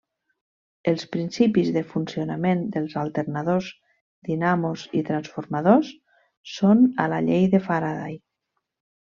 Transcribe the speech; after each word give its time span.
Els 0.91 1.01
principis 1.15 1.67
del 1.75 1.85
funcionament 1.91 2.63
dels 2.75 2.95
alternadors, 3.01 3.67
dinamos 4.31 4.87
i 5.01 5.05
transformadors 5.11 5.93
són 6.55 6.83
a 7.05 7.09
la 7.15 7.21
llei 7.29 7.47
de 7.55 7.63
Faraday. 7.69 8.19